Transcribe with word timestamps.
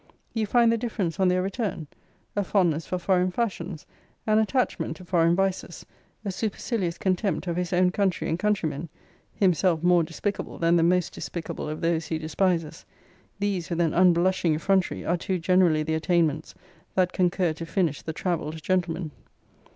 You 0.33 0.47
find 0.47 0.71
the 0.71 0.79
difference 0.79 1.19
on 1.19 1.27
their 1.27 1.43
return 1.43 1.85
a 2.35 2.43
fondness 2.43 2.87
for 2.87 2.97
foreign 2.97 3.29
fashions, 3.29 3.85
an 4.25 4.39
attachment 4.39 4.97
to 4.97 5.05
foreign 5.05 5.35
vices, 5.35 5.85
a 6.25 6.31
supercilious 6.31 6.97
contempt 6.97 7.45
of 7.45 7.55
his 7.55 7.71
own 7.71 7.91
country 7.91 8.27
and 8.27 8.39
countrymen; 8.39 8.89
(himself 9.35 9.83
more 9.83 10.01
despicable 10.01 10.57
than 10.57 10.75
the 10.75 10.81
most 10.81 11.13
despicable 11.13 11.69
of 11.69 11.81
those 11.81 12.07
he 12.07 12.17
despises;) 12.17 12.83
these, 13.37 13.69
with 13.69 13.79
an 13.79 13.93
unblushing 13.93 14.55
effrontery, 14.55 15.05
are 15.05 15.17
too 15.17 15.37
generally 15.37 15.83
the 15.83 15.93
attainments 15.93 16.55
that 16.95 17.13
concur 17.13 17.53
to 17.53 17.65
finish 17.67 18.01
the 18.01 18.11
travelled 18.11 18.59
gentleman! 18.63 19.11